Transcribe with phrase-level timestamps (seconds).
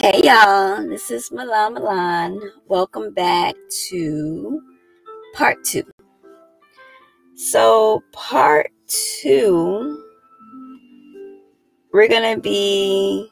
[0.00, 2.40] Hey y'all, this is Milan Milan.
[2.68, 3.56] Welcome back
[3.88, 4.62] to
[5.34, 5.82] part two.
[7.34, 10.04] So, part two,
[11.92, 13.28] we're going to be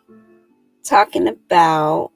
[0.82, 2.10] talking about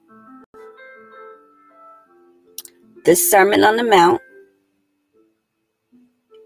[3.05, 4.21] the Sermon on the Mount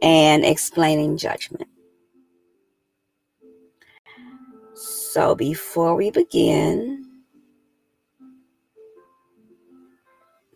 [0.04, 1.68] and explaining judgment.
[4.76, 7.05] So, before we begin,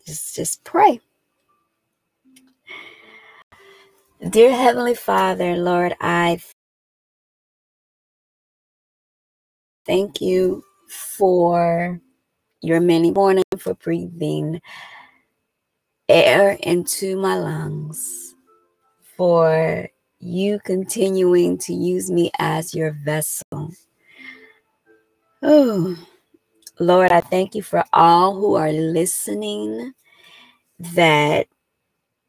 [0.10, 1.00] just, just pray.
[4.28, 6.40] Dear Heavenly Father, Lord, I
[9.86, 12.02] thank you for
[12.62, 14.60] your many morning for breathing
[16.10, 18.34] air into my lungs,
[19.16, 19.88] for
[20.20, 23.72] you continuing to use me as your vessel.
[25.44, 25.96] Oh,
[26.80, 29.94] Lord, I thank you for all who are listening
[30.80, 31.48] that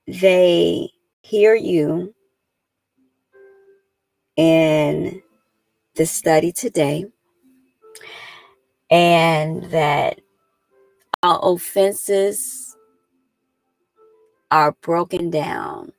[0.06, 0.90] they
[1.22, 2.14] hear you
[4.36, 5.22] in
[5.94, 7.04] the study today
[8.90, 10.20] and that
[11.22, 12.76] our offenses
[14.50, 15.92] are broken down.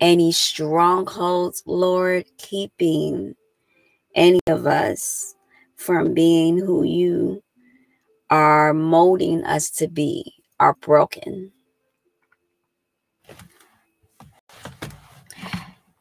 [0.00, 3.34] Any strongholds, Lord, keeping
[4.14, 5.34] any of us
[5.76, 7.42] from being who you
[8.30, 11.52] are molding us to be are broken.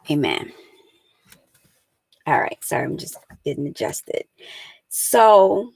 [0.10, 0.54] Amen.
[2.28, 4.26] All right, sorry, I'm just getting adjusted.
[4.90, 5.74] So,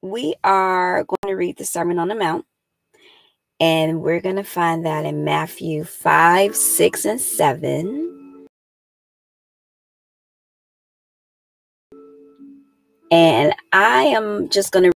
[0.00, 2.44] we are going to read the Sermon on the Mount,
[3.60, 8.48] and we're going to find that in Matthew 5, 6, and 7.
[13.10, 14.92] And I am just going to,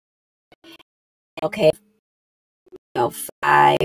[1.44, 1.72] okay,
[2.72, 3.78] you know, 5,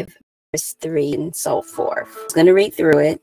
[0.53, 2.17] verse 3, and so forth.
[2.17, 3.21] I'm going to read through it.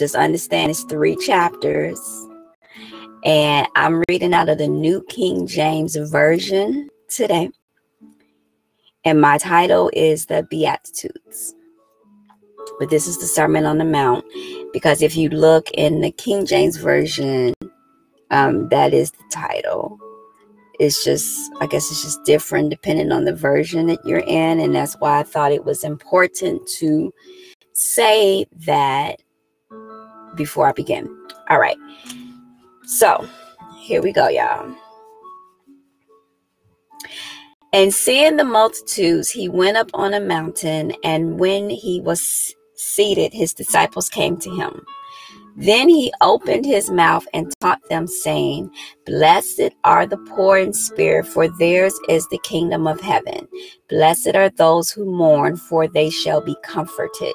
[0.00, 2.00] Just understand it's three chapters.
[3.22, 7.50] And I'm reading out of the New King James Version today.
[9.04, 11.54] And my title is The Beatitudes.
[12.78, 14.24] But this is the Sermon on the Mount.
[14.72, 17.52] Because if you look in the King James Version,
[18.30, 19.98] um, that is the title.
[20.78, 24.60] It's just, I guess it's just different depending on the version that you're in.
[24.60, 27.12] And that's why I thought it was important to
[27.74, 29.20] say that
[30.34, 31.08] before I begin.
[31.48, 31.76] All right.
[32.84, 33.28] So
[33.78, 34.74] here we go, y'all.
[37.72, 43.32] And seeing the multitudes, he went up on a mountain, and when he was seated,
[43.32, 44.84] his disciples came to him.
[45.56, 48.70] Then he opened his mouth and taught them, saying,
[49.06, 53.46] Blessed are the poor in spirit, for theirs is the kingdom of heaven.
[53.88, 57.34] Blessed are those who mourn, for they shall be comforted.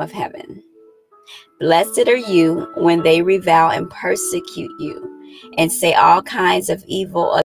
[0.00, 0.62] of heaven.
[1.60, 7.40] Blessed are you when they revile and persecute you and say all kinds of evil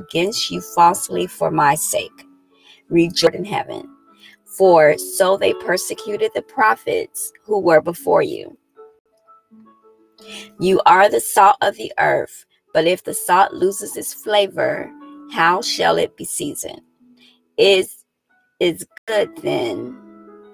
[0.00, 2.12] against you falsely for my sake.
[2.88, 3.88] Rejoice in heaven.
[4.58, 8.56] For so they persecuted the prophets who were before you.
[10.60, 14.90] You are the salt of the earth, but if the salt loses its flavor,
[15.32, 16.82] how shall it be seasoned?
[17.58, 18.04] is
[18.60, 19.96] is good then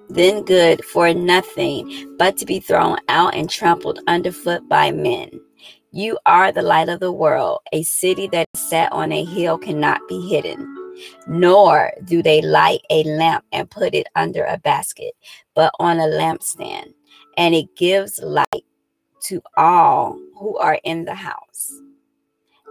[0.09, 5.29] then good for nothing but to be thrown out and trampled underfoot by men.
[5.91, 7.59] You are the light of the world.
[7.71, 10.67] A city that is set on a hill cannot be hidden
[11.27, 15.13] nor do they light a lamp and put it under a basket
[15.55, 16.93] but on a lampstand.
[17.37, 18.65] And it gives light
[19.23, 21.71] to all who are in the house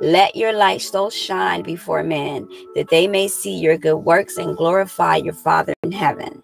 [0.01, 4.57] let your light so shine before men that they may see your good works and
[4.57, 6.43] glorify your Father in heaven.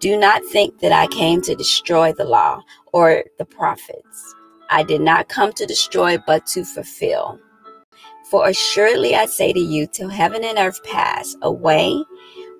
[0.00, 2.62] Do not think that I came to destroy the law
[2.92, 4.34] or the prophets.
[4.70, 7.38] I did not come to destroy, but to fulfill.
[8.30, 12.02] For assuredly I say to you, till heaven and earth pass away,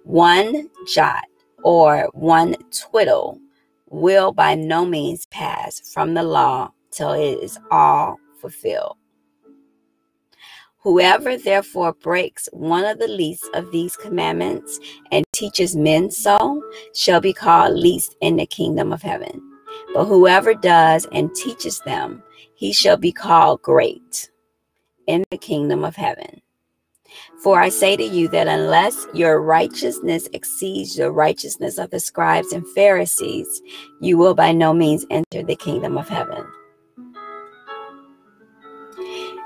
[0.05, 1.25] one jot
[1.63, 3.41] or one tittle
[3.89, 9.00] will by no means pass from the law till it is all fulfilled.
[10.83, 14.81] Whoever therefore breaks one of the least of these commandments
[15.13, 16.63] and teaches men so
[16.95, 19.43] shall be called least in the kingdom of heaven.
[19.93, 22.23] But whoever does and teaches them,
[22.55, 24.31] he shall be called great
[25.07, 26.41] in the kingdom of heaven.
[27.43, 32.53] For I say to you that unless your righteousness exceeds the righteousness of the scribes
[32.53, 33.61] and Pharisees,
[34.01, 36.47] you will by no means enter the kingdom of heaven.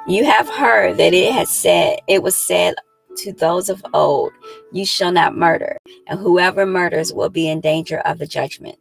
[0.07, 2.75] You have heard that it has said, it was said
[3.17, 4.33] to those of old,
[4.71, 8.77] You shall not murder, and whoever murders will be in danger of the judgment.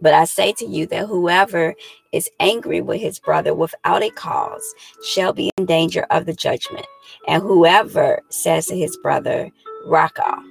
[0.00, 1.74] But I say to you that whoever
[2.12, 4.74] is angry with his brother without a cause
[5.04, 6.86] shall be in danger of the judgment.
[7.28, 9.50] And whoever says to his brother,
[9.84, 10.42] Raca,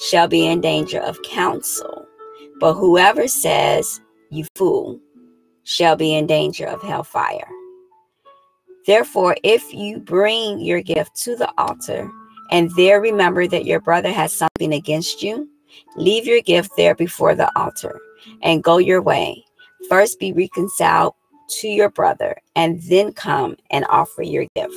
[0.00, 2.06] shall be in danger of counsel.
[2.58, 4.00] But whoever says,
[4.30, 4.98] You fool,
[5.62, 7.48] shall be in danger of hellfire.
[8.86, 12.10] Therefore, if you bring your gift to the altar
[12.50, 15.48] and there remember that your brother has something against you,
[15.96, 17.98] leave your gift there before the altar
[18.42, 19.42] and go your way.
[19.88, 21.14] First be reconciled
[21.60, 24.74] to your brother and then come and offer your gift.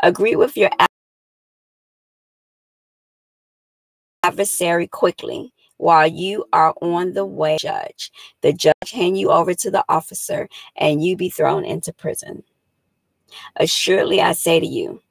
[0.00, 0.70] Agree with your
[4.22, 8.10] adversary quickly while you are on the way judge
[8.42, 12.42] the judge hand you over to the officer and you be thrown into prison
[13.56, 15.02] Assuredly, I say to you,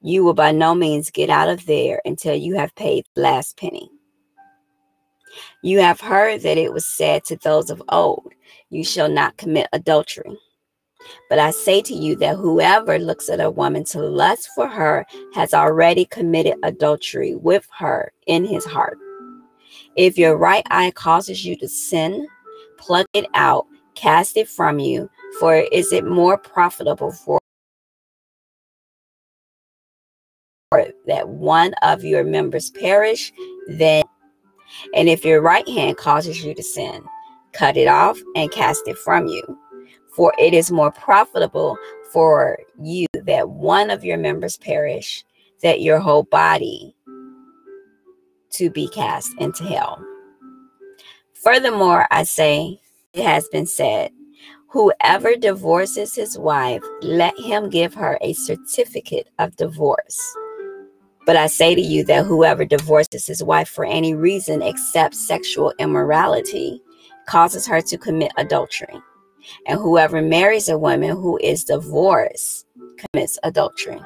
[0.00, 3.56] you will by no means get out of there until you have paid the last
[3.56, 3.88] penny.
[5.62, 8.32] You have heard that it was said to those of old,
[8.70, 10.36] You shall not commit adultery.
[11.28, 15.04] But I say to you that whoever looks at a woman to lust for her
[15.34, 18.98] has already committed adultery with her in his heart.
[19.96, 22.26] If your right eye causes you to sin,
[22.78, 27.41] pluck it out, cast it from you, for is it more profitable for
[31.06, 33.32] that one of your members perish,
[33.68, 34.02] then,
[34.94, 37.04] and if your right hand causes you to sin,
[37.52, 39.42] cut it off and cast it from you.
[40.16, 41.76] For it is more profitable
[42.12, 45.24] for you that one of your members perish,
[45.62, 46.94] that your whole body
[48.50, 50.04] to be cast into hell.
[51.42, 52.80] Furthermore, I say,
[53.14, 54.12] it has been said,
[54.68, 60.20] whoever divorces his wife, let him give her a certificate of divorce.
[61.24, 65.72] But I say to you that whoever divorces his wife for any reason except sexual
[65.78, 66.82] immorality
[67.26, 69.00] causes her to commit adultery.
[69.66, 72.66] And whoever marries a woman who is divorced
[72.98, 74.00] commits adultery.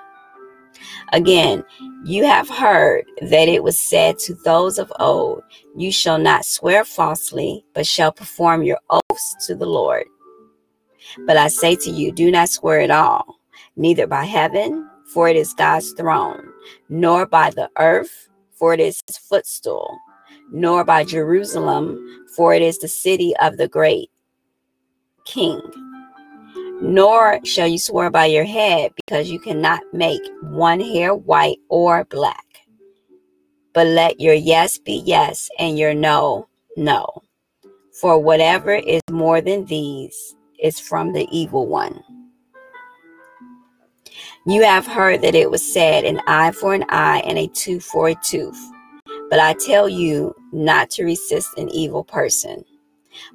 [1.12, 1.64] Again,
[2.04, 5.42] you have heard that it was said to those of old,
[5.76, 10.04] You shall not swear falsely, but shall perform your oaths to the Lord.
[11.26, 13.40] But I say to you, do not swear at all,
[13.76, 16.52] neither by heaven, for it is God's throne,
[16.88, 19.98] nor by the earth, for it is his footstool,
[20.50, 24.10] nor by Jerusalem, for it is the city of the great
[25.24, 25.60] king.
[26.80, 32.04] Nor shall you swear by your head, because you cannot make one hair white or
[32.04, 32.44] black.
[33.72, 37.22] But let your yes be yes, and your no, no.
[38.00, 42.02] For whatever is more than these is from the evil one.
[44.48, 47.82] You have heard that it was said, an eye for an eye and a tooth
[47.82, 48.56] for a tooth.
[49.28, 52.64] But I tell you not to resist an evil person.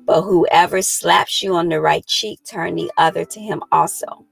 [0.05, 4.25] But whoever slaps you on the right cheek, turn the other to him also.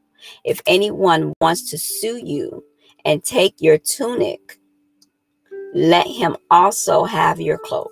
[0.45, 2.63] If anyone wants to sue you
[3.03, 4.57] and take your tunic,
[5.73, 7.91] let him also have your cloak.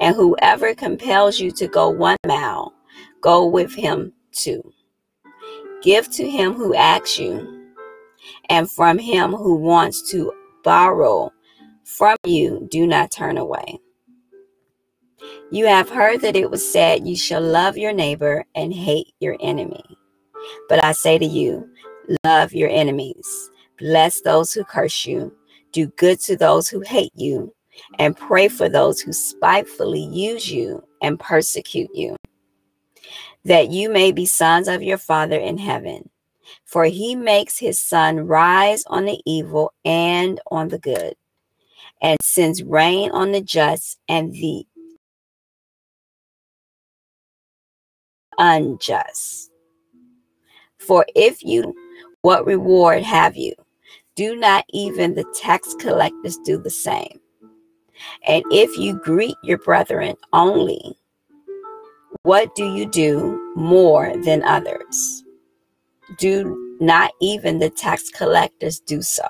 [0.00, 2.74] And whoever compels you to go one mile,
[3.20, 4.72] go with him two.
[5.82, 7.72] Give to him who asks you,
[8.48, 11.32] and from him who wants to borrow
[11.84, 13.80] from you, do not turn away.
[15.50, 19.36] You have heard that it was said, You shall love your neighbor and hate your
[19.40, 19.84] enemy.
[20.68, 21.68] But I say to you,
[22.24, 25.34] love your enemies, bless those who curse you,
[25.72, 27.52] do good to those who hate you,
[27.98, 32.16] and pray for those who spitefully use you and persecute you
[33.44, 36.08] that you may be sons of your Father in heaven.
[36.64, 41.14] For he makes his sun rise on the evil and on the good,
[42.00, 44.66] and sends rain on the just and the
[48.38, 49.50] unjust.
[50.78, 51.74] For if you,
[52.22, 53.54] what reward have you?
[54.14, 57.20] Do not even the tax collectors do the same?
[58.26, 60.98] And if you greet your brethren only,
[62.24, 65.24] what do you do more than others?
[66.18, 69.28] Do not even the tax collectors do so.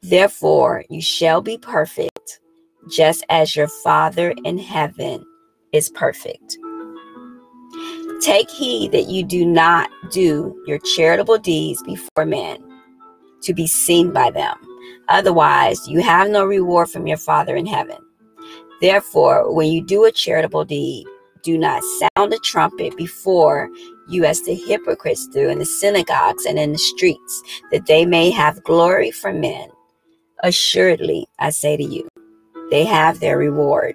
[0.00, 2.40] Therefore, you shall be perfect,
[2.88, 5.24] just as your Father in heaven
[5.72, 6.56] is perfect.
[8.20, 12.58] Take heed that you do not do your charitable deeds before men
[13.42, 14.56] to be seen by them.
[15.08, 17.98] Otherwise, you have no reward from your Father in heaven.
[18.80, 21.06] Therefore, when you do a charitable deed,
[21.44, 21.82] do not
[22.16, 23.68] sound a trumpet before
[24.08, 28.30] you as the hypocrites do in the synagogues and in the streets, that they may
[28.30, 29.68] have glory from men.
[30.42, 32.08] Assuredly, I say to you,
[32.70, 33.94] they have their reward.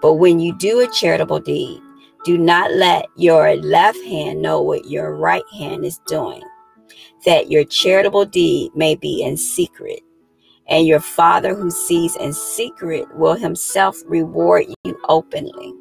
[0.00, 1.80] But when you do a charitable deed,
[2.24, 6.42] do not let your left hand know what your right hand is doing,
[7.24, 10.00] that your charitable deed may be in secret.
[10.68, 15.74] And your Father who sees in secret will himself reward you openly.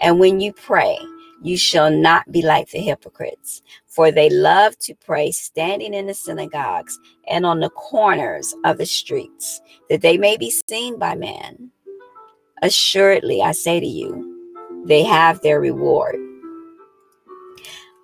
[0.00, 0.98] And when you pray,
[1.42, 6.14] you shall not be like the hypocrites, for they love to pray standing in the
[6.14, 11.70] synagogues and on the corners of the streets, that they may be seen by men.
[12.62, 16.16] Assuredly, I say to you, they have their reward.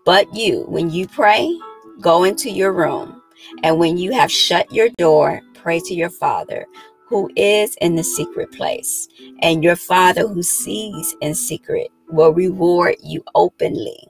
[0.04, 1.48] But you, when you pray,
[2.00, 3.22] go into your room,
[3.62, 6.66] and when you have shut your door, pray to your Father
[7.12, 9.06] who is in the secret place,
[9.42, 14.08] and your Father who sees in secret will reward you openly.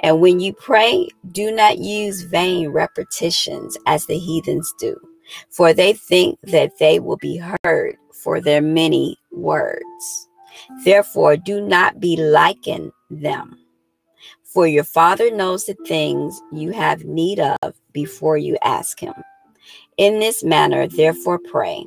[0.00, 4.94] And when you pray, do not use vain repetitions as the heathens do,
[5.48, 10.28] for they think that they will be heard for their many words.
[10.84, 13.58] Therefore, do not be liken them,
[14.44, 19.14] for your Father knows the things you have need of before you ask Him.
[19.96, 21.86] In this manner, therefore, pray.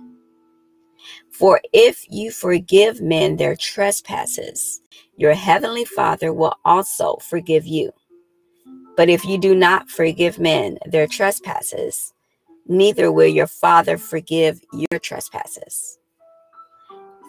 [1.31, 4.81] For if you forgive men their trespasses,
[5.15, 7.91] your heavenly Father will also forgive you.
[8.97, 12.13] But if you do not forgive men their trespasses,
[12.67, 15.97] neither will your Father forgive your trespasses.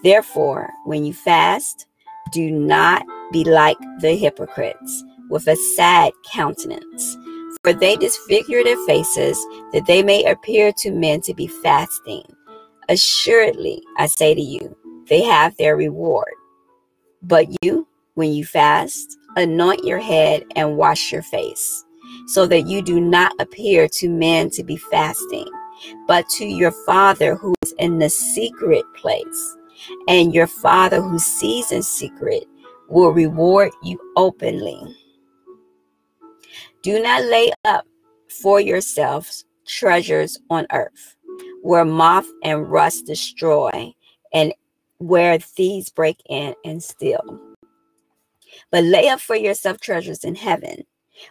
[0.03, 1.87] Therefore, when you fast,
[2.33, 7.17] do not be like the hypocrites with a sad countenance,
[7.63, 9.39] for they disfigure their faces
[9.73, 12.25] that they may appear to men to be fasting.
[12.89, 14.77] Assuredly, I say to you,
[15.09, 16.33] they have their reward.
[17.23, 21.85] But you, when you fast, anoint your head and wash your face,
[22.27, 25.47] so that you do not appear to men to be fasting,
[26.07, 29.57] but to your Father who is in the secret place.
[30.09, 32.45] And your Father who sees in secret
[32.89, 34.81] will reward you openly.
[36.83, 37.87] Do not lay up
[38.43, 41.17] for yourselves treasures on earth
[41.63, 43.95] where moth and rust destroy,
[44.35, 44.53] and
[44.99, 47.41] where thieves break in and steal.
[48.71, 50.85] But lay up for yourself treasures in heaven,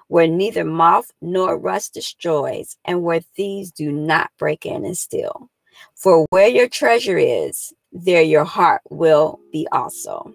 [0.07, 5.49] where neither moth nor rust destroys, and where thieves do not break in and steal.
[5.95, 10.33] For where your treasure is, there your heart will be also.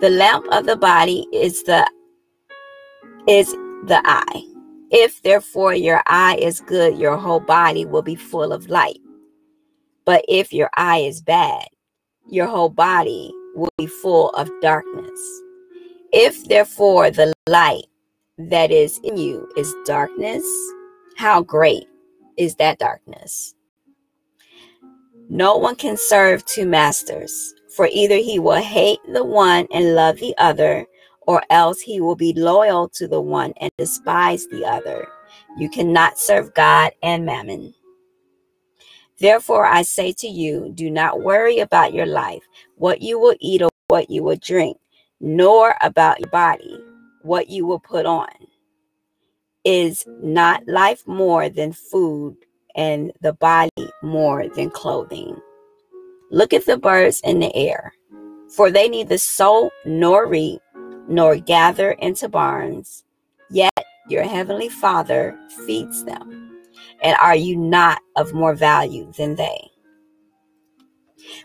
[0.00, 1.88] The lamp of the body is the
[3.26, 3.50] is
[3.86, 4.55] the eye.
[4.90, 9.00] If therefore your eye is good, your whole body will be full of light.
[10.04, 11.66] But if your eye is bad,
[12.28, 15.20] your whole body will be full of darkness.
[16.12, 17.86] If therefore the light
[18.38, 20.44] that is in you is darkness,
[21.16, 21.88] how great
[22.36, 23.54] is that darkness?
[25.28, 30.18] No one can serve two masters, for either he will hate the one and love
[30.18, 30.86] the other,
[31.26, 35.08] or else he will be loyal to the one and despise the other.
[35.58, 37.74] You cannot serve God and mammon.
[39.18, 42.42] Therefore, I say to you, do not worry about your life,
[42.76, 44.76] what you will eat or what you will drink,
[45.20, 46.78] nor about your body,
[47.22, 48.28] what you will put on.
[49.64, 52.36] Is not life more than food,
[52.76, 55.36] and the body more than clothing?
[56.30, 57.94] Look at the birds in the air,
[58.54, 60.60] for they neither sow nor reap
[61.08, 63.04] nor gather into barns,
[63.50, 63.72] yet
[64.08, 66.60] your heavenly Father feeds them.
[67.02, 69.70] And are you not of more value than they?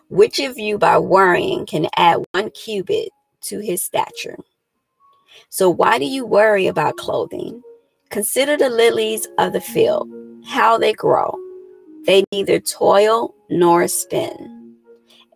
[0.09, 3.09] Which of you, by worrying, can add one cubit
[3.43, 4.37] to his stature?
[5.49, 7.61] So why do you worry about clothing?
[8.09, 10.09] Consider the lilies of the field,
[10.45, 11.37] how they grow.
[12.05, 14.60] They neither toil nor spin.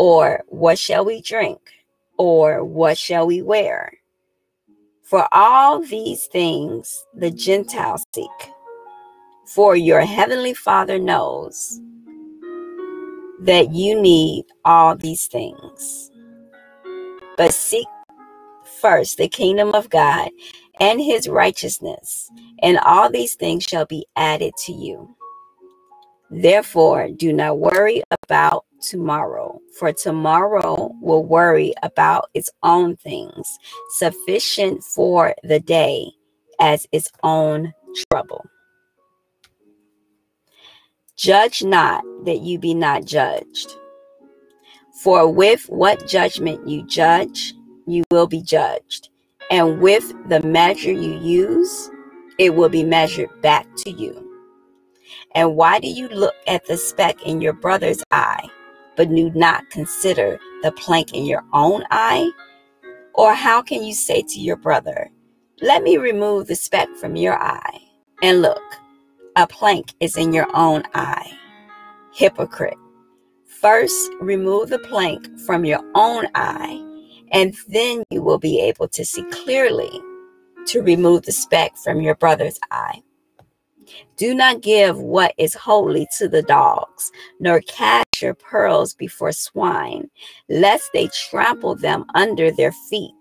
[0.00, 1.60] Or what shall we drink?
[2.18, 3.94] Or what shall we wear?
[5.04, 8.30] For all these things the Gentiles seek.
[9.46, 11.80] For your heavenly Father knows
[13.40, 16.10] that you need all these things.
[17.36, 17.88] But seek
[18.80, 20.30] first the kingdom of God
[20.80, 22.30] and his righteousness,
[22.62, 25.16] and all these things shall be added to you.
[26.30, 33.58] Therefore, do not worry about tomorrow, for tomorrow will worry about its own things.
[33.96, 36.06] Sufficient for the day
[36.60, 37.72] as its own
[38.10, 38.44] trouble.
[41.16, 43.74] Judge not that you be not judged.
[45.02, 47.54] For with what judgment you judge,
[47.86, 49.08] you will be judged.
[49.50, 51.90] And with the measure you use,
[52.38, 54.29] it will be measured back to you.
[55.34, 58.48] And why do you look at the speck in your brother's eye,
[58.96, 62.30] but do not consider the plank in your own eye?
[63.14, 65.10] Or how can you say to your brother,
[65.60, 67.80] Let me remove the speck from your eye?
[68.22, 68.62] And look,
[69.36, 71.30] a plank is in your own eye.
[72.12, 72.78] Hypocrite.
[73.46, 76.82] First, remove the plank from your own eye,
[77.30, 80.00] and then you will be able to see clearly
[80.66, 83.02] to remove the speck from your brother's eye.
[84.16, 90.10] Do not give what is holy to the dogs, nor cast your pearls before swine,
[90.48, 93.14] lest they trample them under their feet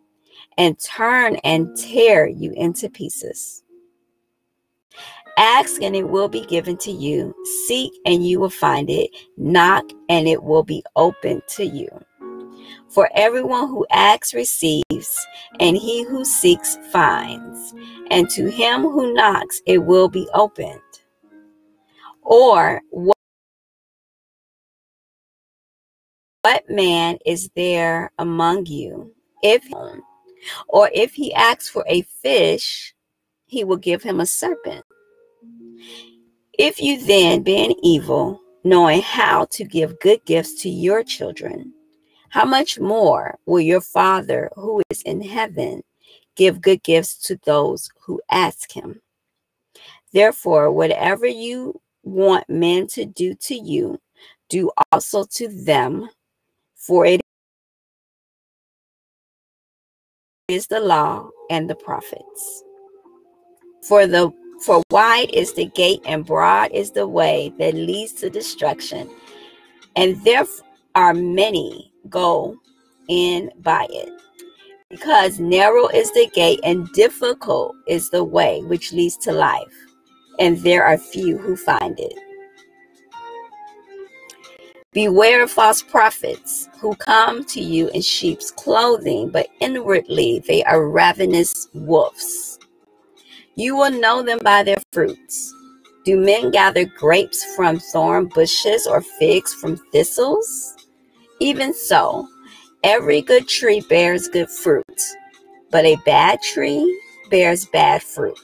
[0.58, 3.64] and turn and tear you into pieces.
[5.38, 7.34] Ask and it will be given to you.
[7.66, 9.10] Seek and you will find it.
[9.38, 11.88] Knock and it will be opened to you.
[12.90, 15.28] For everyone who asks receives,
[15.60, 17.74] and he who seeks finds,
[18.10, 20.82] and to him who knocks it will be opened.
[22.22, 23.18] Or what,
[26.42, 29.64] what man is there among you if
[30.68, 32.94] or if he asks for a fish,
[33.46, 34.86] he will give him a serpent?
[36.58, 41.74] If you then, being evil, knowing how to give good gifts to your children,
[42.30, 45.84] how much more will your Father who is in heaven
[46.36, 49.02] give good gifts to those who ask him?
[50.14, 54.00] Therefore, whatever you want men to do to you,
[54.50, 56.10] do also to them,
[56.76, 57.22] for it
[60.48, 62.64] is the law and the prophets.
[63.88, 64.32] For the
[64.66, 69.10] for wide is the gate and broad is the way that leads to destruction,
[69.96, 70.46] and there
[70.96, 72.58] are many go
[73.10, 74.10] in by it.
[74.90, 79.74] Because narrow is the gate and difficult is the way which leads to life,
[80.40, 82.14] and there are few who find it.
[84.92, 90.90] Beware of false prophets who come to you in sheep's clothing, but inwardly they are
[90.90, 92.58] ravenous wolves.
[93.56, 95.54] You will know them by their fruits.
[96.06, 100.76] Do men gather grapes from thorn bushes or figs from thistles?
[101.40, 102.28] Even so,
[102.84, 105.02] every good tree bears good fruit,
[105.72, 108.40] but a bad tree bears bad fruit.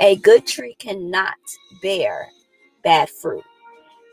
[0.00, 1.36] A good tree cannot
[1.82, 2.28] bear
[2.84, 3.44] bad fruit,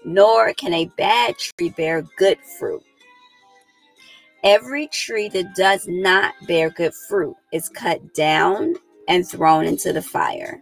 [0.05, 2.83] nor can a bad tree bear good fruit.
[4.43, 8.75] Every tree that does not bear good fruit is cut down
[9.09, 10.61] and thrown into the fire.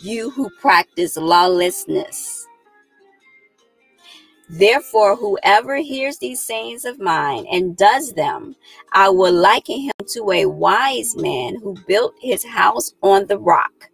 [0.00, 2.46] you who practice lawlessness.
[4.48, 8.54] Therefore, whoever hears these sayings of mine and does them,
[8.92, 13.90] I will liken him to a wise man who built his house on the rock.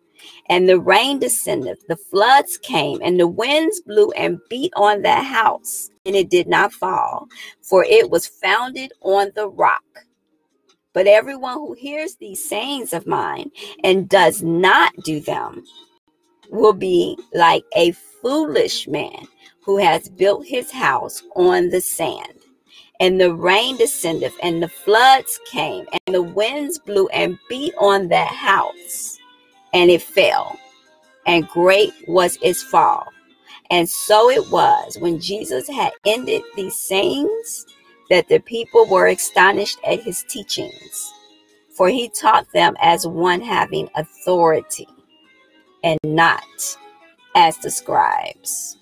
[0.50, 5.24] And the rain descended, the floods came, and the winds blew and beat on that
[5.24, 7.28] house, and it did not fall,
[7.62, 9.82] for it was founded on the rock.
[10.92, 13.50] But everyone who hears these sayings of mine
[13.82, 15.64] and does not do them
[16.50, 19.26] will be like a foolish man
[19.62, 22.34] who has built his house on the sand.
[23.00, 28.08] And the rain descended, and the floods came, and the winds blew and beat on
[28.08, 29.18] that house,
[29.72, 30.56] and it fell,
[31.26, 33.08] and great was its fall.
[33.70, 37.66] And so it was when Jesus had ended these sayings
[38.10, 41.12] that the people were astonished at his teachings,
[41.76, 44.86] for he taught them as one having authority
[45.84, 46.42] and not
[47.36, 48.76] as the scribes.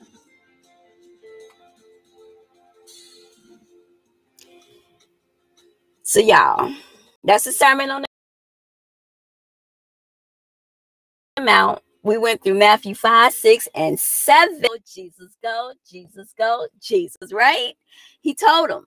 [6.04, 6.72] So, y'all,
[7.24, 8.04] that's a sermon on
[11.36, 11.80] the Mount.
[12.04, 14.62] We went through Matthew 5, 6, and 7.
[14.92, 17.74] Jesus go, Jesus go, Jesus, right?
[18.20, 18.86] He told them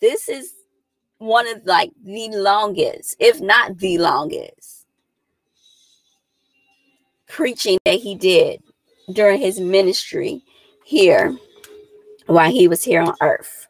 [0.00, 0.52] this is
[1.18, 4.83] one of like the longest, if not the longest,
[7.34, 8.62] preaching that he did
[9.12, 10.40] during his ministry
[10.84, 11.36] here
[12.26, 13.66] while he was here on earth.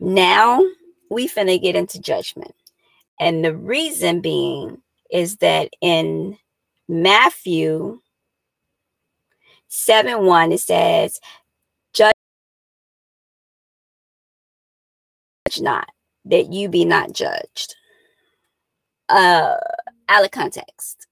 [0.00, 0.64] Now
[1.10, 2.54] we finna get into judgment.
[3.20, 6.38] And the reason being is that in
[6.88, 8.00] Matthew
[9.68, 11.20] 7 1, it says,
[11.92, 12.14] Judge
[15.60, 15.90] not,
[16.24, 17.76] that you be not judged.
[19.10, 19.56] Uh,
[20.08, 21.06] out of context,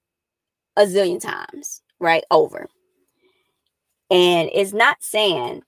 [0.75, 2.23] a zillion times, right?
[2.31, 2.67] Over.
[4.09, 5.63] And it's not saying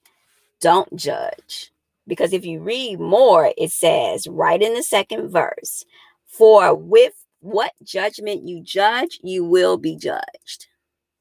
[0.62, 1.72] don't judge.
[2.08, 5.86] Because if you read more, it says right in the second verse,
[6.26, 10.68] for with what judgment you judge, you will be judged.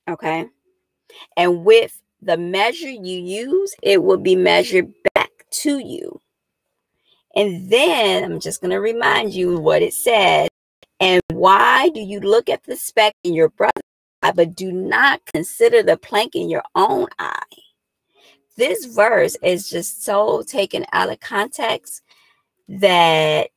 [0.09, 0.49] Okay.
[1.37, 6.21] And with the measure you use, it will be measured back to you.
[7.37, 10.49] And then I'm just going to remind you what it said.
[11.05, 13.83] And why do you look at the speck in your brother's
[14.23, 17.43] eye, but do not consider the plank in your own eye?
[18.57, 22.03] this verse is just so taken out of context
[22.69, 23.49] that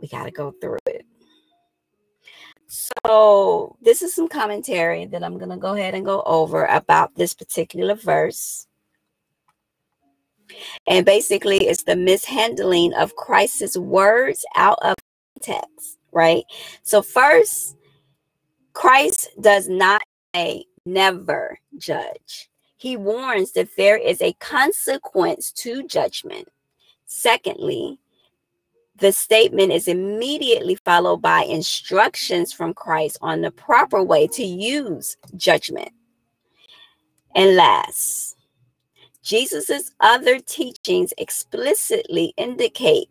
[0.00, 1.06] we got to go through it.
[2.66, 7.14] So, this is some commentary that I'm going to go ahead and go over about
[7.14, 8.66] this particular verse.
[10.86, 14.94] And basically, it's the mishandling of Christ's words out of
[15.38, 16.44] context, right?
[16.82, 17.76] So, first,
[18.72, 20.02] Christ does not
[20.34, 22.50] say never judge.
[22.76, 26.48] He warns that there is a consequence to judgment.
[27.06, 27.98] Secondly,
[28.96, 35.16] the statement is immediately followed by instructions from Christ on the proper way to use
[35.36, 35.90] judgment.
[37.34, 38.36] And last,
[39.22, 43.08] Jesus's other teachings explicitly indicate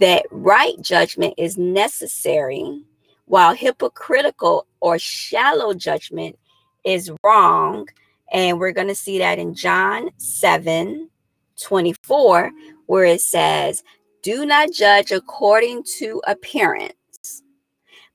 [0.00, 2.82] that right judgment is necessary,
[3.26, 6.38] while hypocritical or shallow judgment
[6.84, 7.86] is wrong
[8.32, 11.08] and we're going to see that in John 7
[11.60, 12.50] 24,
[12.86, 13.84] where it says,
[14.22, 17.42] Do not judge according to appearance,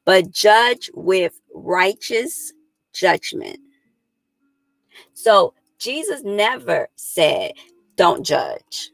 [0.04, 2.52] but judge with righteous
[2.94, 3.60] judgment.
[5.14, 7.54] So Jesus never said,
[7.96, 8.90] Don't judge.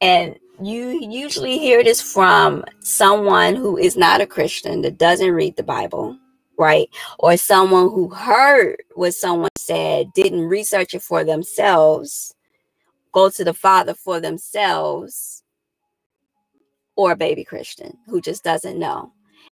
[0.00, 5.56] And you usually hear this from someone who is not a Christian that doesn't read
[5.56, 6.18] the Bible
[6.58, 6.88] right?
[7.18, 12.34] Or someone who heard what someone said, didn't research it for themselves,
[13.12, 15.42] go to the Father for themselves,
[16.96, 19.12] or a baby Christian who just doesn't know.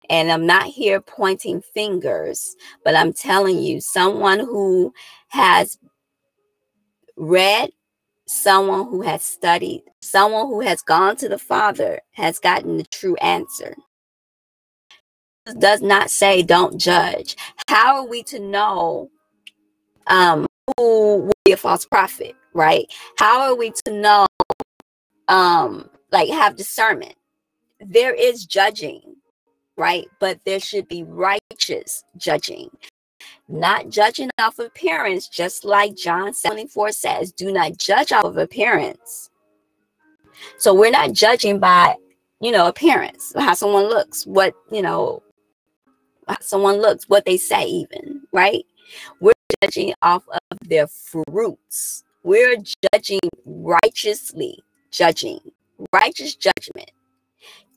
[0.08, 4.92] And I'm not here pointing fingers, but I'm telling you, someone who
[5.28, 5.78] has
[7.16, 7.70] read,
[8.30, 13.16] someone who has studied, someone who has gone to the Father has gotten the true
[13.16, 13.74] answer
[15.58, 17.36] does not say don't judge.
[17.68, 19.10] How are we to know
[20.06, 22.86] um, who will be a false prophet, right?
[23.18, 24.26] How are we to know,
[25.28, 27.14] um, like, have discernment?
[27.80, 29.16] There is judging,
[29.76, 30.06] right?
[30.20, 32.70] But there should be righteous judging,
[33.50, 38.36] not judging off of appearance, just like John 74 says, do not judge off of
[38.36, 39.30] appearance.
[40.58, 41.96] So we're not judging by,
[42.40, 45.22] you know, appearance, how someone looks, what, you know,
[46.28, 48.64] how someone looks, what they say, even, right?
[49.20, 49.32] We're
[49.62, 52.56] judging off of their fruits, We're
[52.92, 55.40] judging righteously, judging,
[55.92, 56.90] righteous judgment.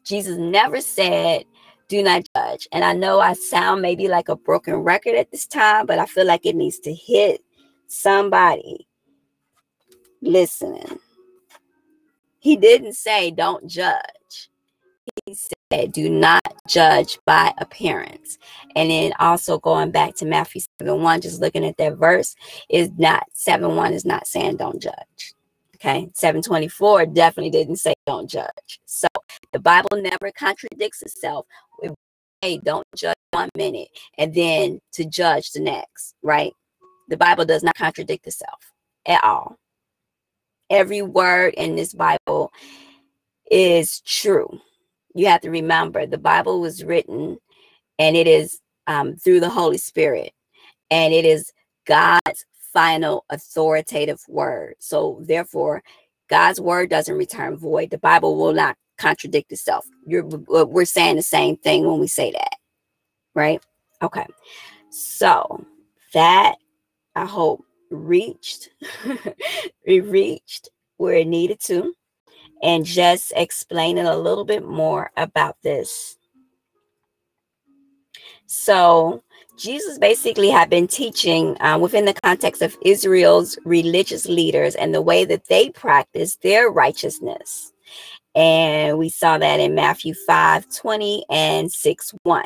[0.03, 1.45] Jesus never said,
[1.93, 2.67] do not judge.
[2.71, 6.07] And I know I sound maybe like a broken record at this time, but I
[6.07, 7.41] feel like it needs to hit
[7.85, 8.87] somebody
[10.19, 10.97] listening.
[12.39, 14.49] He didn't say, don't judge.
[15.27, 18.39] He said, do not judge by appearance.
[18.75, 22.35] And then also going back to Matthew 7 1, just looking at that verse,
[22.69, 25.35] is not 7 1 is not saying don't judge.
[25.75, 26.09] Okay.
[26.15, 28.79] 724 definitely didn't say don't judge.
[28.85, 29.07] So
[29.53, 31.45] the Bible never contradicts itself.
[32.41, 33.87] Hey, don't judge one minute
[34.17, 36.51] and then to judge the next, right?
[37.07, 38.71] The Bible does not contradict itself
[39.05, 39.55] at all.
[40.69, 42.51] Every word in this Bible
[43.49, 44.59] is true.
[45.15, 47.37] You have to remember the Bible was written
[47.99, 50.33] and it is um, through the Holy Spirit
[50.91, 51.51] and it is
[51.85, 54.75] God's final authoritative word.
[54.79, 55.83] So, therefore,
[56.29, 57.91] God's word doesn't return void.
[57.91, 59.85] The Bible will not contradict itself.
[60.05, 62.55] You're, we're saying the same thing when we say that,
[63.35, 63.61] right?
[64.01, 64.25] Okay.
[64.89, 65.65] So,
[66.13, 66.55] that
[67.15, 68.69] I hope reached,
[69.83, 71.93] it reached where it needed to,
[72.61, 76.17] and just explaining a little bit more about this.
[78.45, 79.23] So,
[79.57, 85.01] Jesus basically had been teaching uh, within the context of Israel's religious leaders and the
[85.01, 87.72] way that they practice their righteousness.
[88.35, 92.43] And we saw that in Matthew 5 20 and 6 1.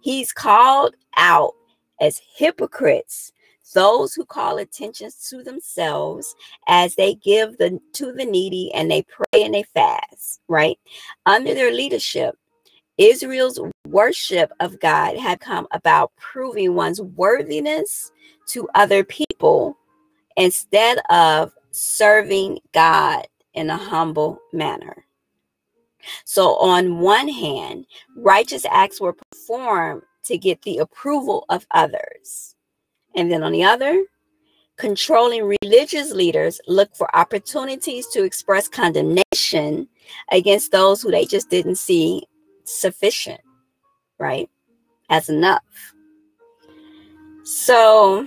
[0.00, 1.54] He's called out
[2.00, 3.32] as hypocrites
[3.74, 6.34] those who call attention to themselves
[6.66, 10.76] as they give the to the needy and they pray and they fast right
[11.24, 12.36] under their leadership
[13.00, 18.12] Israel's worship of God had come about proving one's worthiness
[18.48, 19.76] to other people
[20.36, 25.06] instead of serving God in a humble manner.
[26.24, 27.86] So, on one hand,
[28.16, 32.54] righteous acts were performed to get the approval of others.
[33.14, 34.04] And then on the other,
[34.76, 39.88] controlling religious leaders look for opportunities to express condemnation
[40.30, 42.24] against those who they just didn't see
[42.64, 43.40] sufficient,
[44.18, 44.48] right?
[45.10, 45.60] As enough.
[47.44, 48.26] So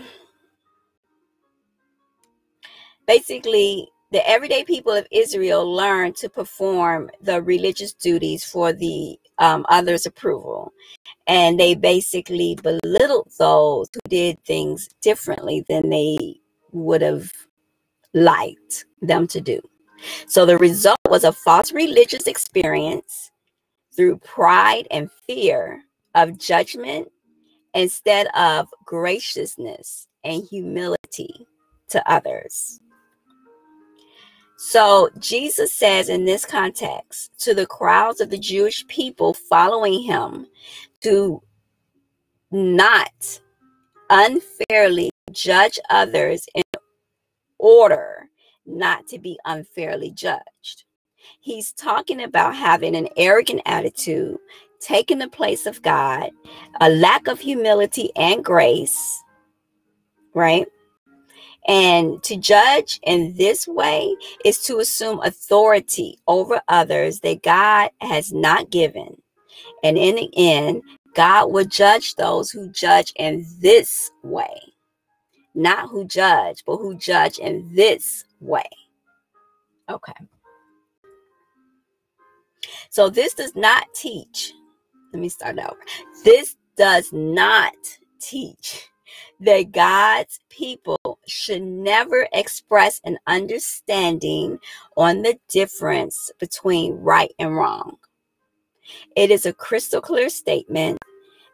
[3.08, 9.66] basically, the everyday people of Israel learned to perform the religious duties for the um,
[9.70, 10.72] others' approval.
[11.26, 16.36] And they basically belittled those who did things differently than they
[16.72, 17.32] would have
[18.14, 19.60] liked them to do.
[20.28, 23.32] So the result was a false religious experience
[23.96, 25.82] through pride and fear
[26.14, 27.08] of judgment
[27.74, 31.48] instead of graciousness and humility
[31.90, 32.80] to others.
[34.66, 40.48] So Jesus says in this context to the crowds of the Jewish people following him
[41.02, 41.44] to
[42.50, 43.42] not
[44.10, 46.64] unfairly judge others in
[47.60, 48.30] order
[48.66, 50.86] not to be unfairly judged.
[51.42, 54.38] He's talking about having an arrogant attitude,
[54.80, 56.32] taking the place of God,
[56.80, 59.22] a lack of humility and grace,
[60.34, 60.68] right?
[61.68, 68.34] And to judge in this way is to assume authority over others that God has
[68.34, 69.22] not given.
[69.84, 70.82] And in the end,
[71.14, 74.60] God will judge those who judge in this way.
[75.56, 78.70] Not who judge, but who judge in this way.
[79.90, 80.14] Okay.
[82.90, 84.54] So this does not teach.
[85.14, 85.78] Let me start over.
[86.24, 87.74] This does not
[88.20, 88.90] teach
[89.44, 94.60] that God's people should never express an understanding
[94.96, 97.98] on the difference between right and wrong.
[99.16, 101.00] It is a crystal clear statement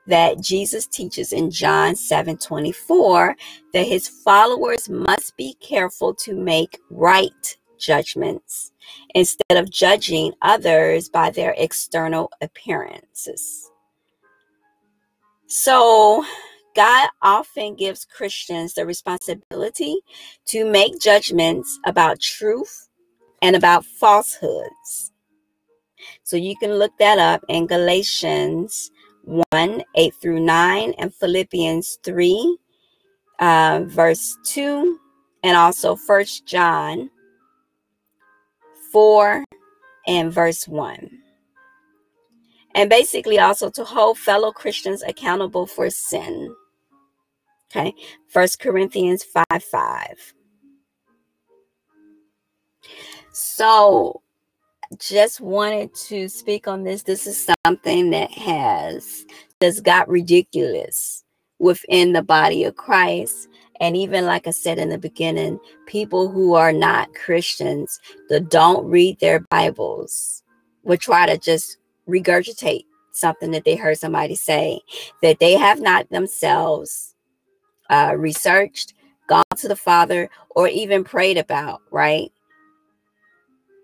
[0.07, 3.35] that Jesus teaches in John 7 24
[3.73, 8.71] that his followers must be careful to make right judgments
[9.15, 13.71] instead of judging others by their external appearances.
[15.47, 16.25] So,
[16.79, 19.97] God often gives Christians the responsibility
[20.45, 22.87] to make judgments about truth
[23.41, 25.11] and about falsehoods.
[26.23, 28.91] So you can look that up in Galatians
[29.25, 32.57] 1 8 through 9 and Philippians 3
[33.39, 34.97] uh, verse 2
[35.43, 37.09] and also First John
[38.93, 39.43] 4
[40.07, 41.09] and verse 1.
[42.73, 46.55] And basically also to hold fellow Christians accountable for sin.
[47.71, 47.93] Okay.
[48.27, 50.33] First Corinthians 5 5.
[53.31, 54.21] So,
[54.97, 57.03] just wanted to speak on this.
[57.03, 59.25] This is something that has
[59.61, 61.23] just got ridiculous
[61.59, 63.47] within the body of Christ.
[63.79, 68.85] And even like I said in the beginning, people who are not Christians that don't
[68.85, 70.43] read their Bibles
[70.83, 71.77] will try to just
[72.07, 74.79] regurgitate something that they heard somebody say
[75.21, 77.15] that they have not themselves
[77.89, 78.93] uh, researched,
[79.27, 82.31] gone to the Father, or even prayed about, right?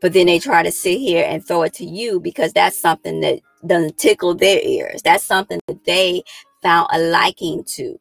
[0.02, 3.22] But then they try to sit here and throw it to you because that's something
[3.22, 5.02] that doesn't tickle their ears.
[5.02, 6.24] That's something that they
[6.62, 7.98] found a liking to.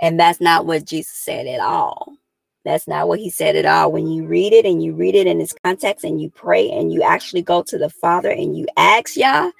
[0.00, 2.16] And that's not what Jesus said at all.
[2.64, 3.90] That's not what he said at all.
[3.90, 6.92] When you read it and you read it in its context and you pray and
[6.92, 9.50] you actually go to the Father and you ask Yah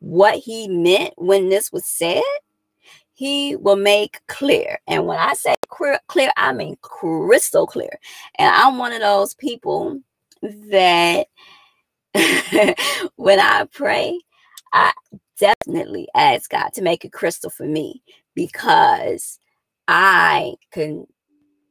[0.00, 2.22] what he meant when this was said,
[3.20, 4.78] he will make clear.
[4.86, 7.98] And when I say clear, clear, I mean crystal clear.
[8.38, 10.00] And I'm one of those people
[10.70, 11.26] that
[13.16, 14.18] when I pray,
[14.72, 14.94] I
[15.38, 18.02] definitely ask God to make it crystal for me
[18.34, 19.38] because
[19.86, 21.06] I can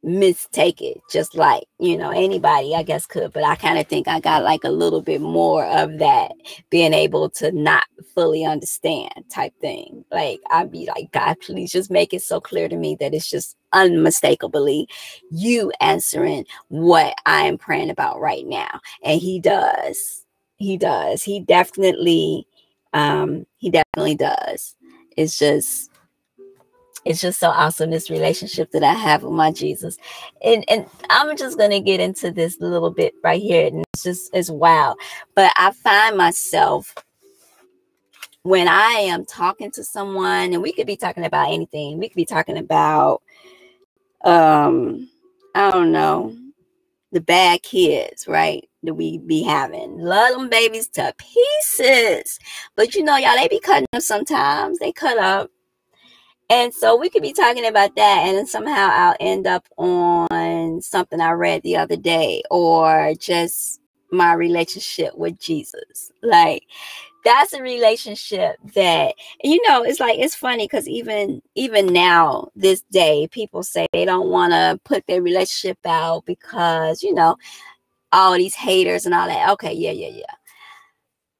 [0.01, 4.07] mistake it just like you know anybody i guess could but i kind of think
[4.07, 6.31] i got like a little bit more of that
[6.69, 7.83] being able to not
[8.15, 10.05] fully understand type thing.
[10.11, 13.29] Like i'd be like god please just make it so clear to me that it's
[13.29, 14.87] just unmistakably
[15.31, 18.79] you answering what i am praying about right now.
[19.03, 20.25] And he does.
[20.57, 21.23] He does.
[21.23, 22.47] He definitely
[22.93, 24.75] um he definitely does.
[25.17, 25.88] It's just
[27.05, 29.97] it's just so awesome this relationship that I have with my Jesus.
[30.43, 33.67] And and I'm just gonna get into this a little bit right here.
[33.67, 34.95] And it's just it's wow.
[35.35, 36.93] But I find myself
[38.43, 42.15] when I am talking to someone, and we could be talking about anything, we could
[42.15, 43.21] be talking about
[44.23, 45.09] um,
[45.55, 46.35] I don't know,
[47.11, 48.67] the bad kids, right?
[48.83, 49.97] That we be having.
[49.97, 52.39] Love them babies to pieces.
[52.75, 54.79] But you know, y'all, they be cutting up sometimes.
[54.79, 55.51] They cut up
[56.49, 60.81] and so we could be talking about that, and then somehow I'll end up on
[60.81, 63.79] something I read the other day, or just
[64.11, 66.11] my relationship with Jesus.
[66.23, 66.63] Like
[67.23, 72.81] that's a relationship that you know it's like it's funny because even even now this
[72.91, 77.35] day people say they don't want to put their relationship out because you know
[78.11, 80.23] all these haters and all that okay yeah yeah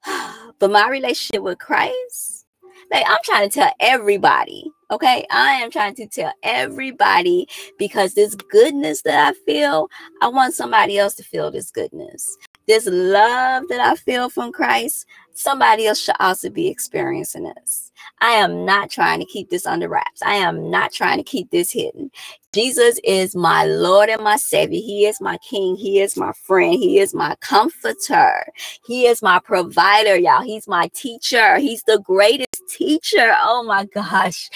[0.06, 2.46] yeah but my relationship with christ
[2.92, 7.48] like i'm trying to tell everybody Okay, I am trying to tell everybody
[7.78, 9.88] because this goodness that I feel,
[10.22, 12.38] I want somebody else to feel this goodness.
[12.68, 17.92] This love that I feel from Christ, somebody else should also be experiencing this.
[18.22, 20.24] I am not trying to keep this under wraps.
[20.24, 22.10] I am not trying to keep this hidden.
[22.54, 24.80] Jesus is my Lord and my Savior.
[24.80, 25.76] He is my King.
[25.76, 26.74] He is my friend.
[26.74, 28.46] He is my comforter.
[28.88, 30.42] He is my provider, y'all.
[30.42, 31.60] He's my teacher.
[31.60, 33.34] He's the greatest teacher.
[33.42, 34.50] Oh my gosh.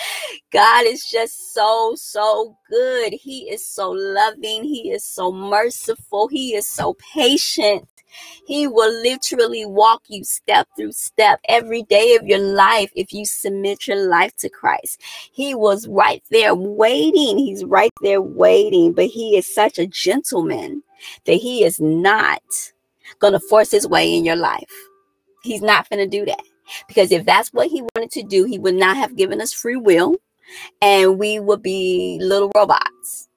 [0.52, 3.14] God is just so, so good.
[3.14, 4.64] He is so loving.
[4.64, 6.28] He is so merciful.
[6.28, 7.88] He is so patient.
[8.46, 13.26] He will literally walk you step through step every day of your life if you
[13.26, 15.02] submit your life to Christ.
[15.32, 17.38] He was right there waiting.
[17.38, 20.84] He's right there waiting, but he is such a gentleman
[21.26, 22.44] that he is not
[23.20, 24.72] going to force his way in your life.
[25.42, 26.44] He's not going to do that.
[26.88, 29.76] Because if that's what he wanted to do, he would not have given us free
[29.76, 30.16] will
[30.82, 33.30] and we would be little robots,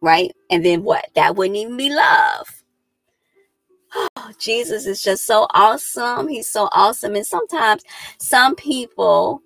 [0.00, 0.30] right?
[0.50, 1.06] And then what?
[1.14, 2.46] That wouldn't even be love.
[3.94, 6.28] Oh, Jesus is just so awesome.
[6.28, 7.14] He's so awesome.
[7.14, 7.82] And sometimes
[8.18, 9.42] some people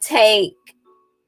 [0.00, 0.54] take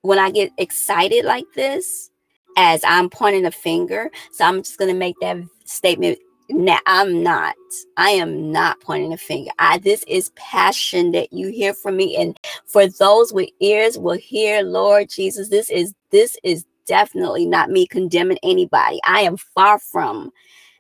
[0.02, 2.10] when I get excited like this
[2.56, 4.10] as I'm pointing a finger.
[4.32, 6.18] So I'm just going to make that statement.
[6.50, 7.54] Now, I'm not.
[7.96, 9.50] I am not pointing a finger.
[9.58, 12.16] I this is passion that you hear from me.
[12.16, 17.70] And for those with ears will hear, Lord Jesus, this is this is definitely not
[17.70, 18.98] me condemning anybody.
[19.04, 20.32] I am far from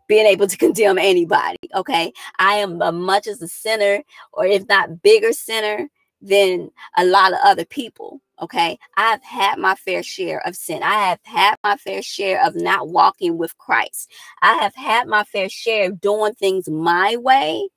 [0.08, 1.58] being able to condemn anybody.
[1.74, 2.12] Okay.
[2.38, 5.88] I am a much as a sinner, or if not bigger sinner
[6.20, 8.20] than a lot of other people.
[8.40, 8.78] Okay.
[8.96, 10.82] I've had my fair share of sin.
[10.82, 14.10] I have had my fair share of not walking with Christ.
[14.42, 17.68] I have had my fair share of doing things my way,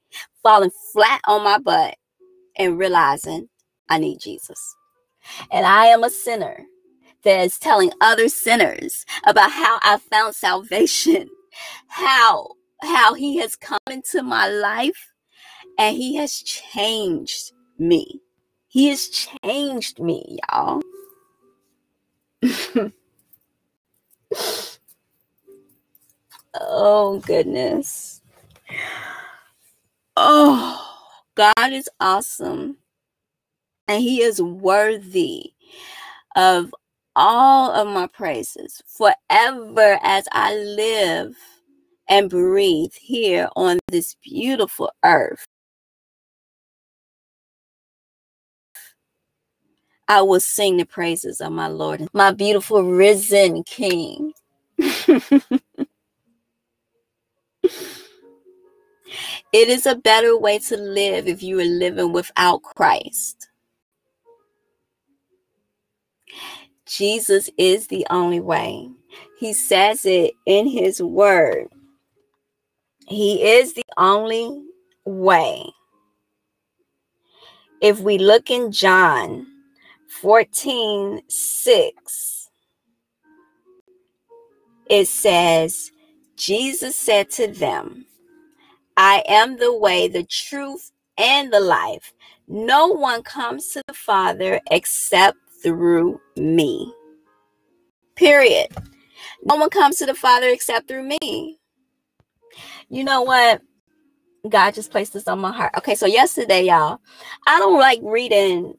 [0.41, 1.95] falling flat on my butt,
[2.57, 3.49] and realizing
[3.89, 4.75] I need Jesus.
[5.51, 6.65] And I am a sinner
[7.23, 11.27] that is telling other sinners about how I found salvation
[11.87, 12.49] how
[12.81, 15.11] how he has come into my life
[15.77, 18.19] and he has changed me.
[18.73, 20.81] He has changed me, y'all.
[26.59, 28.21] Oh, goodness.
[30.15, 32.77] Oh, God is awesome.
[33.87, 35.53] And He is worthy
[36.35, 36.73] of
[37.15, 41.35] all of my praises forever as I live
[42.07, 45.45] and breathe here on this beautiful earth.
[50.07, 54.33] I will sing the praises of my Lord, my beautiful risen King.
[54.77, 55.59] it
[59.53, 63.49] is a better way to live if you are living without Christ.
[66.85, 68.89] Jesus is the only way.
[69.39, 71.67] He says it in his word.
[73.07, 74.63] He is the only
[75.05, 75.63] way.
[77.81, 79.47] If we look in John
[80.21, 82.49] 14 6,
[84.89, 85.91] it says,
[86.37, 88.05] Jesus said to them,
[88.95, 92.13] I am the way, the truth, and the life.
[92.47, 96.93] No one comes to the Father except through me.
[98.15, 98.67] Period.
[99.43, 101.59] No one comes to the Father except through me.
[102.89, 103.61] You know what?
[104.47, 105.73] God just placed this on my heart.
[105.77, 106.99] Okay, so yesterday, y'all,
[107.47, 108.75] I don't like reading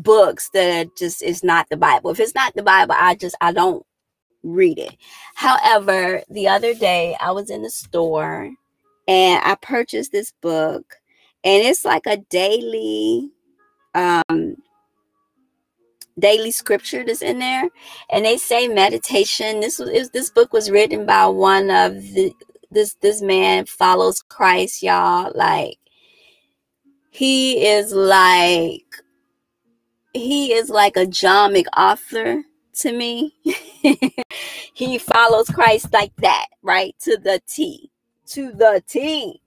[0.00, 2.10] books that just is not the Bible.
[2.10, 3.84] If it's not the Bible, I just I don't
[4.42, 4.96] read it.
[5.34, 8.50] However, the other day I was in the store
[9.08, 10.96] and I purchased this book
[11.44, 13.30] and it's like a daily
[13.94, 14.56] um
[16.18, 17.68] daily scripture that's in there
[18.10, 22.32] and they say meditation this was this book was written by one of the
[22.70, 25.78] this this man follows christ y'all like
[27.10, 28.82] he is like
[30.16, 32.42] he is like a John MacArthur
[32.80, 33.34] to me.
[34.74, 36.94] he follows Christ like that, right?
[37.00, 37.90] To the T.
[38.28, 39.40] To the T.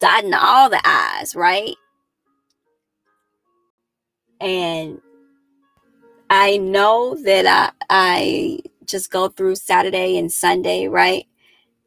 [0.00, 1.76] Dotting all the I's, right?
[4.40, 5.00] And
[6.28, 11.26] I know that I I just go through Saturday and Sunday, right?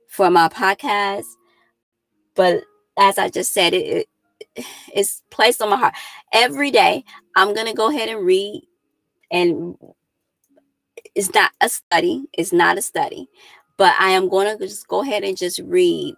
[0.08, 1.26] For my podcast.
[2.36, 2.64] But
[2.98, 4.10] as I just said, it, it
[4.94, 5.94] it's placed on my heart.
[6.34, 7.04] Every day
[7.36, 8.64] I'm gonna go ahead and read
[9.32, 9.76] and
[11.16, 13.28] it's not a study, it's not a study,
[13.78, 16.16] but I am to just go ahead and just read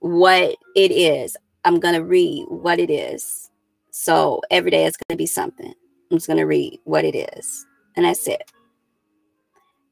[0.00, 1.36] what it is.
[1.64, 3.50] I'm to read what it is.
[3.90, 5.72] So every day it's to be something.
[6.10, 7.66] I'm just to read what it is.
[7.96, 8.50] And that's it.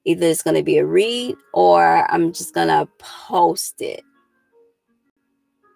[0.05, 4.03] Either it's to be a read or I'm just to post it.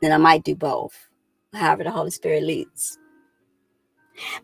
[0.02, 1.07] Then I might do both,
[1.54, 2.98] however the Holy Spirit leads.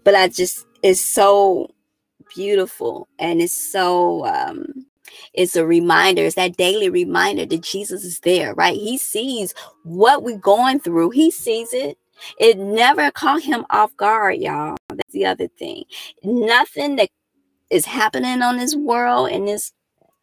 [0.05, 1.69] But I just, it's so
[2.35, 4.87] beautiful and it's so um
[5.35, 8.77] it's a reminder it's that daily reminder that jesus is there right?
[8.77, 11.11] He sees what we're going through.
[11.11, 11.99] He sees it.
[12.39, 14.77] It never caught him off guard y'all.
[14.89, 15.85] That's the other thing.
[16.23, 17.11] Nothing that
[17.71, 19.73] is happening on this world and this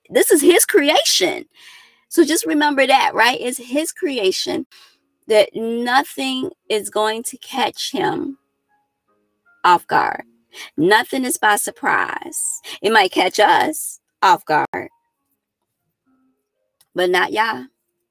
[0.09, 1.45] this is his creation.
[2.09, 3.39] So just remember that right?
[3.39, 4.65] It's his creation
[5.27, 8.37] that nothing is going to catch him
[9.63, 10.23] off guard
[10.77, 12.61] Nothing is by surprise.
[12.81, 14.89] It might catch us off guard,
[16.93, 17.63] but not Yah.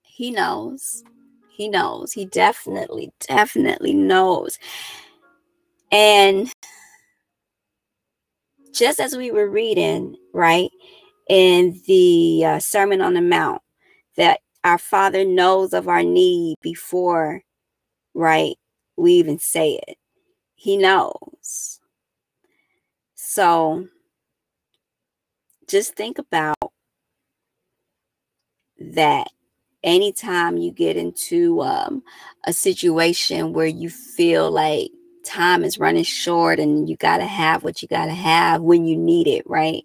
[0.02, 1.04] He knows.
[1.50, 2.12] He knows.
[2.12, 4.58] He definitely, definitely knows.
[5.92, 6.52] And
[8.72, 10.70] just as we were reading, right,
[11.28, 13.62] in the uh, Sermon on the Mount,
[14.16, 17.42] that our Father knows of our need before,
[18.14, 18.56] right,
[18.96, 19.96] we even say it.
[20.54, 21.80] He knows.
[23.14, 23.88] So
[25.68, 26.56] just think about
[28.78, 29.28] that
[29.82, 32.02] anytime you get into um,
[32.46, 34.90] a situation where you feel like
[35.24, 38.86] time is running short and you got to have what you got to have when
[38.86, 39.84] you need it, right?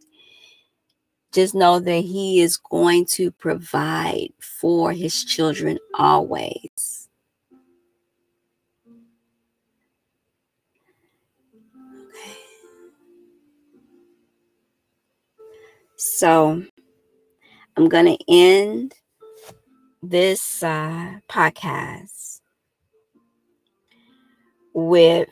[1.36, 7.10] Just know that He is going to provide for His children always.
[15.98, 16.64] So
[17.76, 18.96] I'm going to end
[20.02, 22.40] this uh, podcast
[24.74, 25.28] with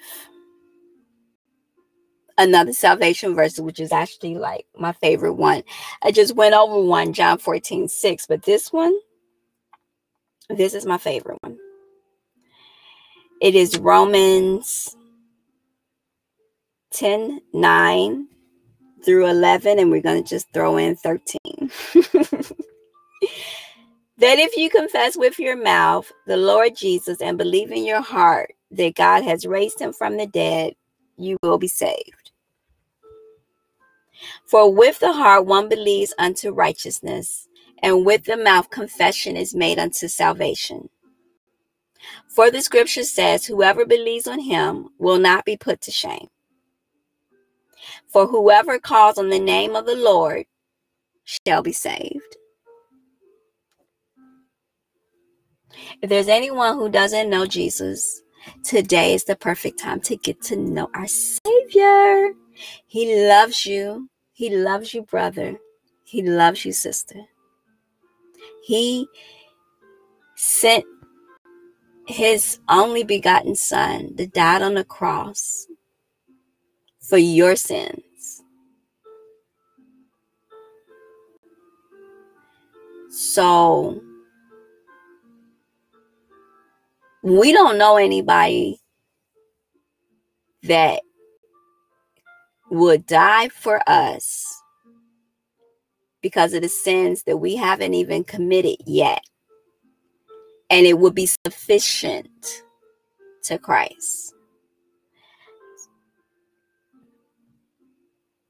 [2.38, 5.64] another salvation verse, which is actually like my favorite one.
[6.02, 8.96] I just went over one, John 14, 6, but this one,
[10.50, 11.58] this is my favorite one.
[13.42, 14.96] It is Romans
[16.92, 18.28] 10 9
[19.04, 21.22] through 11, and we're going to just throw in 13.
[24.18, 28.54] that if you confess with your mouth the Lord Jesus and believe in your heart
[28.72, 30.74] that God has raised him from the dead,
[31.18, 32.23] you will be saved.
[34.46, 37.48] For with the heart one believes unto righteousness,
[37.82, 40.90] and with the mouth confession is made unto salvation.
[42.28, 46.28] For the scripture says, Whoever believes on him will not be put to shame.
[48.08, 50.46] For whoever calls on the name of the Lord
[51.24, 52.38] shall be saved.
[56.02, 58.22] If there's anyone who doesn't know Jesus,
[58.64, 62.34] today is the perfect time to get to know our Savior.
[62.86, 64.10] He loves you.
[64.34, 65.58] He loves you, brother.
[66.04, 67.22] He loves you, sister.
[68.64, 69.08] He
[70.36, 70.86] sent
[72.08, 75.68] his only begotten Son that died on the cross
[77.00, 78.44] for your sins.
[83.10, 84.02] So,
[87.22, 88.82] we don't know anybody
[90.64, 91.04] that
[92.74, 94.62] would die for us
[96.22, 99.22] because of the sins that we haven't even committed yet.
[100.70, 102.64] And it would be sufficient
[103.44, 104.34] to Christ.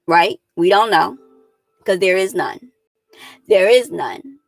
[0.07, 0.39] Right?
[0.55, 1.17] We don't know
[1.80, 2.71] because there is none.
[3.47, 4.39] There is none.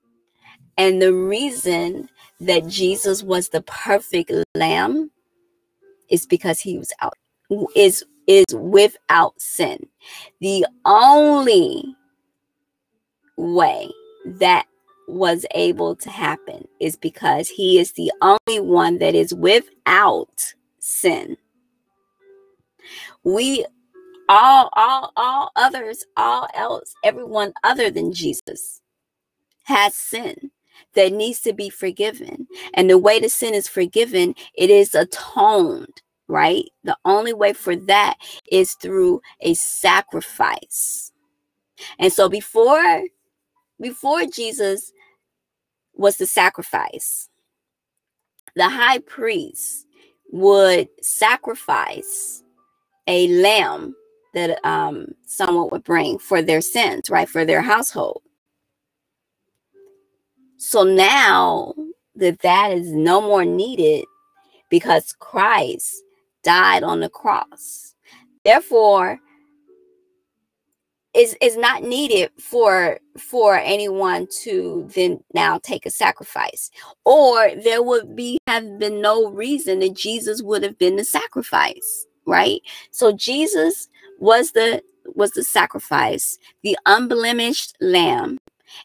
[0.78, 2.10] And the reason
[2.40, 5.12] that Jesus was the perfect lamb
[6.10, 7.18] is because he was out
[7.76, 9.88] is is without sin.
[10.42, 11.96] The only
[13.38, 13.90] way
[14.26, 14.66] that
[15.08, 21.38] was able to happen is because he is the only one that is without sin.
[23.24, 23.66] We
[24.28, 28.82] all all all others all else everyone other than Jesus
[29.66, 30.50] has sin
[30.96, 32.48] that needs to be forgiven.
[32.74, 36.66] And the way the sin is forgiven, it is atoned, right?
[36.84, 38.16] The only way for that
[38.52, 41.12] is through a sacrifice.
[42.00, 43.04] And so before
[43.82, 44.94] before Jesus
[45.96, 47.30] was the sacrifice,
[48.56, 49.88] the high priest
[50.32, 52.44] would sacrifice
[53.08, 53.96] a lamb
[54.34, 57.30] that um, someone would bring for their sins, right?
[57.30, 58.22] For their household.
[60.58, 61.74] So now
[62.16, 64.06] that that is no more needed
[64.70, 66.04] because Christ
[66.46, 67.96] died on the cross.
[68.46, 69.20] Therefore,
[71.14, 76.70] is is not needed for for anyone to then now take a sacrifice
[77.06, 82.06] or there would be have been no reason that jesus would have been the sacrifice
[82.28, 82.60] right
[82.92, 83.88] so jesus
[84.20, 88.38] was the was the sacrifice the unblemished lamb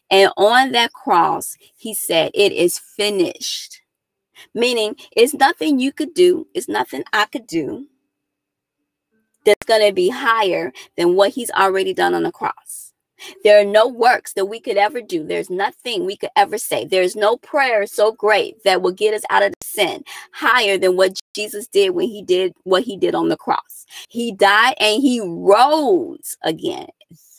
[0.09, 3.80] and on that cross, he said, It is finished.
[4.53, 7.87] Meaning, it's nothing you could do, it's nothing I could do
[9.45, 12.93] that's going to be higher than what he's already done on the cross.
[13.43, 15.23] There are no works that we could ever do.
[15.23, 16.85] There's nothing we could ever say.
[16.85, 21.19] There's no prayer so great that will get us out of sin higher than what
[21.35, 23.85] Jesus did when he did what he did on the cross.
[24.09, 26.87] He died and he rose again.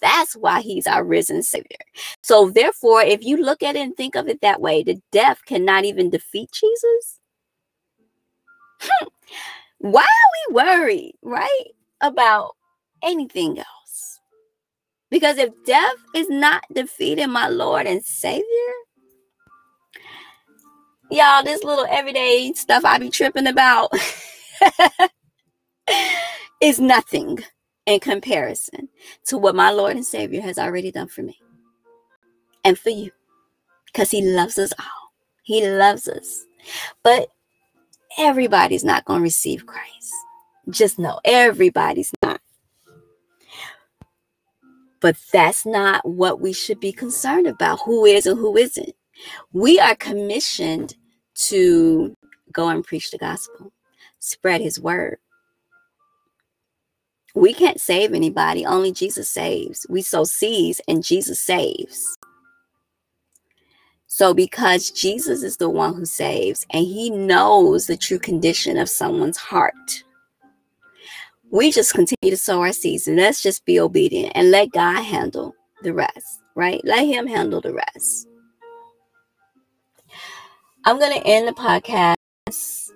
[0.03, 1.78] That's why he's our risen Savior.
[2.22, 5.40] So, therefore, if you look at it and think of it that way, the death
[5.46, 7.20] cannot even defeat Jesus.
[8.82, 9.07] Hmm.
[9.78, 11.66] why are we worried, right?
[12.00, 12.57] About
[13.03, 14.20] anything else?
[15.11, 18.44] Because if death is not defeating my Lord and Savior,
[21.11, 23.92] y'all, this little everyday stuff I be tripping about
[26.61, 27.38] is nothing
[27.86, 28.88] in comparison
[29.26, 31.40] to what my Lord and Savior has already done for me
[32.64, 33.10] and for you
[33.86, 35.12] because He loves us all.
[35.42, 36.46] He loves us.
[37.02, 37.28] But
[38.18, 40.12] everybody's not going to receive Christ.
[40.70, 42.40] Just know everybody's not.
[45.00, 48.94] But that's not what we should be concerned about who is and who isn't.
[49.52, 50.94] We are commissioned
[51.34, 52.16] to
[52.52, 53.72] go and preach the gospel,
[54.20, 55.18] spread his word,
[57.34, 59.86] we can't save anybody, only Jesus saves.
[59.88, 62.18] We sow seeds and Jesus saves.
[64.06, 68.90] So, because Jesus is the one who saves and he knows the true condition of
[68.90, 70.04] someone's heart,
[71.50, 75.02] we just continue to sow our seeds and let's just be obedient and let God
[75.02, 76.80] handle the rest, right?
[76.84, 78.28] Let Him handle the rest.
[80.84, 82.90] I'm going to end the podcast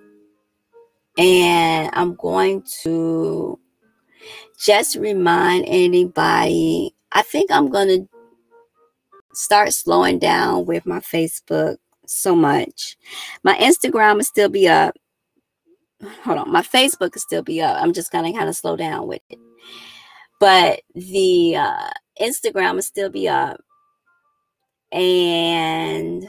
[1.17, 3.59] and I'm going to
[4.59, 8.09] just remind anybody, I think I'm going to
[9.33, 12.97] start slowing down with my Facebook so much.
[13.43, 14.95] My Instagram will still be up.
[16.23, 17.81] Hold on, my Facebook will still be up.
[17.81, 19.39] I'm just gonna kind of slow down with it.
[20.39, 21.89] But the uh,
[22.21, 23.59] Instagram will still be up.
[24.91, 26.27] And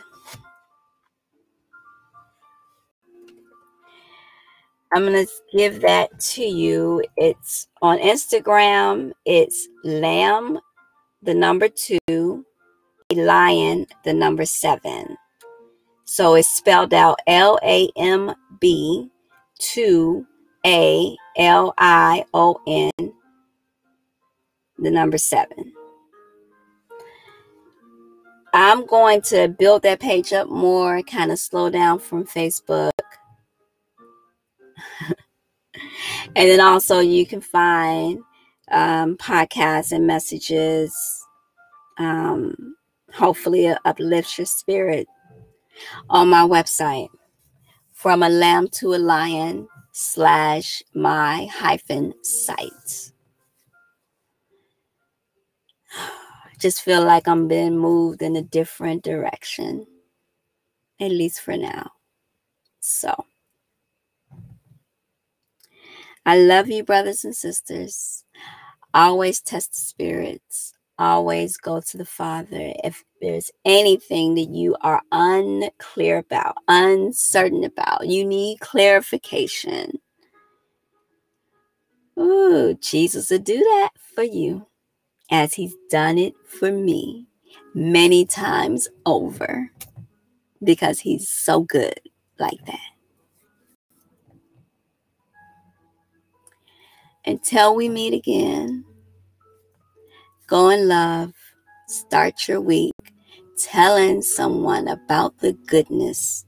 [4.92, 7.04] I'm going to give that to you.
[7.16, 9.12] It's on Instagram.
[9.26, 10.58] It's lamb,
[11.22, 12.44] the number two,
[13.14, 15.16] lion, the number seven.
[16.04, 19.10] So it's spelled out L A M B
[19.58, 20.26] 2
[20.64, 23.12] A L I O N,
[24.78, 25.74] the number seven.
[28.54, 32.90] I'm going to build that page up more, kind of slow down from Facebook.
[35.74, 38.20] and then also you can find
[38.70, 40.94] um, podcasts and messages.
[41.98, 42.76] Um,
[43.12, 45.06] hopefully, uplift your spirit
[46.08, 47.08] on my website
[47.92, 53.12] from a lamb to a lion slash my hyphen site.
[56.60, 59.86] just feel like I'm being moved in a different direction,
[61.00, 61.92] at least for now.
[62.80, 63.24] So,
[66.28, 68.22] I love you, brothers and sisters.
[68.92, 70.74] Always test the spirits.
[70.98, 72.74] Always go to the Father.
[72.84, 79.92] If there's anything that you are unclear about, uncertain about, you need clarification.
[82.20, 84.66] Ooh, Jesus will do that for you
[85.30, 87.26] as he's done it for me
[87.74, 89.70] many times over
[90.62, 91.98] because he's so good
[92.38, 92.97] like that.
[97.28, 98.86] Until we meet again,
[100.46, 101.34] go in love,
[101.86, 102.94] start your week
[103.58, 106.46] telling someone about the goodness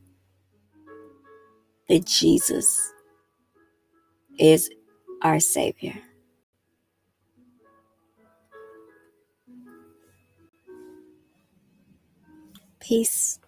[1.90, 2.94] that Jesus
[4.38, 4.70] is
[5.20, 6.00] our Savior.
[12.80, 13.38] Peace.